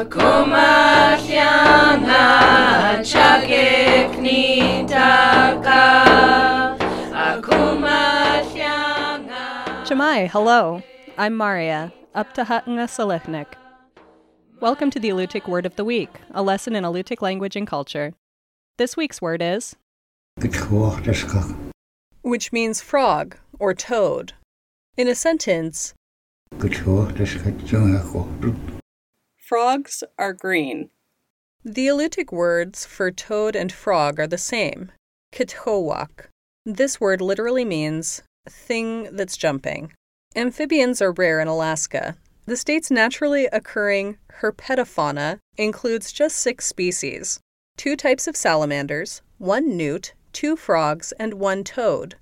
[0.00, 2.24] Akumahyanga
[3.04, 5.84] chakeknitaka
[7.12, 9.44] Akumahyanga
[9.84, 10.82] Chamai, hello.
[11.18, 13.52] I'm Maria, Uptahatna Selechnik.
[14.60, 18.14] Welcome to the Alutiiq Word of the Week, a lesson in Alutiiq language and culture.
[18.78, 19.76] This week's word is,
[20.40, 21.54] Gethochteskak.
[22.22, 24.32] which means frog or toad.
[24.96, 25.92] In a sentence,
[26.56, 28.79] Gethochteskak jungako.
[29.50, 30.90] Frogs are green.
[31.64, 34.92] The Alutiiq words for toad and frog are the same,
[35.32, 36.28] kitowak.
[36.64, 39.92] This word literally means thing that's jumping.
[40.36, 42.16] Amphibians are rare in Alaska.
[42.46, 47.40] The state's naturally occurring herpetofauna includes just six species
[47.76, 52.14] two types of salamanders, one newt, two frogs, and one toad.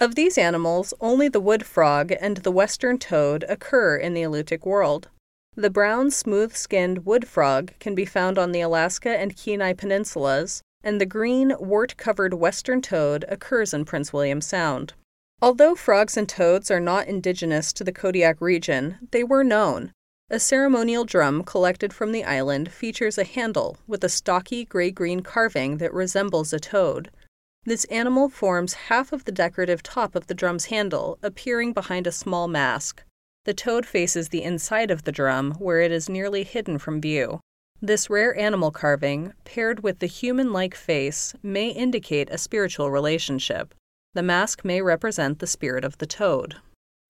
[0.00, 4.66] Of these animals, only the wood frog and the western toad occur in the Alutiiq
[4.66, 5.08] world.
[5.56, 10.62] The brown, smooth skinned wood frog can be found on the Alaska and Kenai peninsulas,
[10.82, 14.94] and the green, wart covered western toad occurs in Prince William Sound.
[15.40, 19.92] Although frogs and toads are not indigenous to the Kodiak region, they were known.
[20.30, 25.20] A ceremonial drum collected from the island features a handle with a stocky gray green
[25.20, 27.10] carving that resembles a toad.
[27.64, 32.12] This animal forms half of the decorative top of the drum's handle, appearing behind a
[32.12, 33.04] small mask.
[33.44, 37.40] The toad faces the inside of the drum, where it is nearly hidden from view.
[37.82, 43.74] This rare animal carving, paired with the human like face, may indicate a spiritual relationship.
[44.14, 46.56] The mask may represent the spirit of the toad.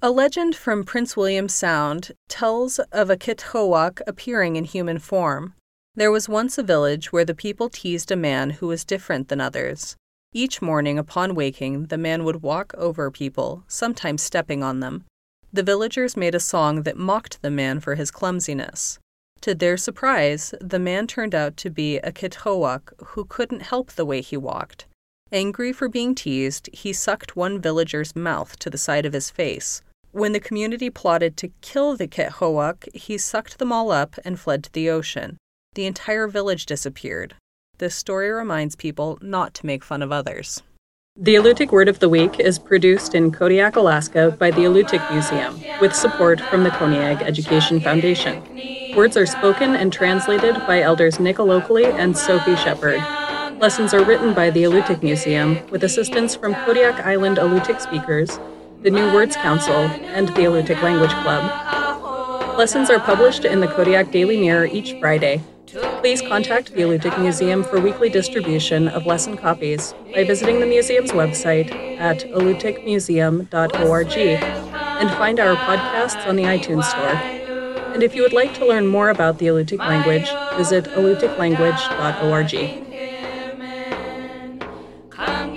[0.02, 5.54] A legend from Prince William Sound tells of a Kitowak appearing in human form.
[5.94, 9.40] There was once a village where the people teased a man who was different than
[9.40, 9.96] others.
[10.32, 15.04] Each morning upon waking, the man would walk over people, sometimes stepping on them.
[15.54, 18.98] The villagers made a song that mocked the man for his clumsiness.
[19.42, 24.04] To their surprise, the man turned out to be a Kitowak who couldn't help the
[24.04, 24.86] way he walked.
[25.30, 29.80] Angry for being teased, he sucked one villager's mouth to the side of his face.
[30.10, 34.64] When the community plotted to kill the Kitowak, he sucked them all up and fled
[34.64, 35.36] to the ocean.
[35.74, 37.36] The entire village disappeared.
[37.78, 40.64] This story reminds people not to make fun of others.
[41.16, 45.62] The Alutiiq Word of the Week is produced in Kodiak, Alaska by the Alutiiq Museum
[45.80, 48.42] with support from the Koniag Education Foundation.
[48.96, 52.98] Words are spoken and translated by elders Nick Alokli and Sophie Shepherd.
[53.60, 58.40] Lessons are written by the Alutiiq Museum with assistance from Kodiak Island Alutiiq speakers,
[58.82, 59.86] the New Words Council,
[60.16, 62.58] and the Alutiiq Language Club.
[62.58, 65.42] Lessons are published in the Kodiak Daily Mirror each Friday.
[66.04, 71.12] Please contact the Alutiiq Museum for weekly distribution of lesson copies by visiting the museum's
[71.12, 74.18] website at alutiiqmuseum.org
[75.00, 77.16] and find our podcasts on the iTunes Store.
[77.94, 82.50] And if you would like to learn more about the Alutiiq language, visit alutiiqlanguage.org.
[85.10, 85.56] Kang